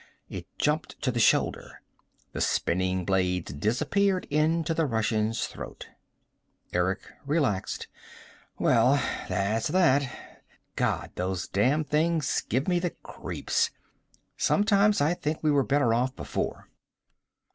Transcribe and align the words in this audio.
It 0.29 0.47
jumped 0.57 0.99
to 1.03 1.11
the 1.11 1.19
shoulder. 1.19 1.83
The 2.31 2.41
spinning 2.41 3.05
blades 3.05 3.53
disappeared 3.53 4.25
into 4.31 4.73
the 4.73 4.87
Russian's 4.87 5.45
throat. 5.45 5.89
Eric 6.73 7.01
relaxed. 7.23 7.85
"Well, 8.57 8.95
that's 9.29 9.67
that. 9.67 10.41
God, 10.75 11.11
those 11.13 11.47
damn 11.47 11.83
things 11.83 12.41
give 12.49 12.67
me 12.67 12.79
the 12.79 12.95
creeps. 13.03 13.69
Sometimes 14.37 15.01
I 15.01 15.13
think 15.13 15.43
we 15.43 15.51
were 15.51 15.61
better 15.61 15.93
off 15.93 16.15
before." 16.15 16.67